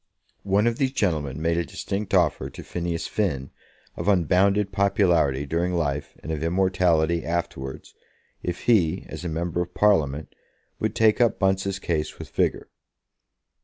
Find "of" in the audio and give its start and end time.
0.65-0.79, 3.95-4.07, 6.31-6.41, 9.61-9.75